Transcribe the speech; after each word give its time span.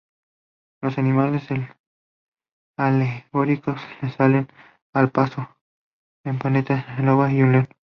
Tres 0.81 0.97
animales 0.97 1.43
alegóricos 2.75 3.79
le 4.01 4.09
salen 4.09 4.47
al 4.95 5.11
paso: 5.11 5.47
una 6.25 6.39
pantera, 6.39 6.87
una 6.97 7.05
loba 7.05 7.31
y 7.31 7.43
un 7.43 7.51
león. 7.51 7.67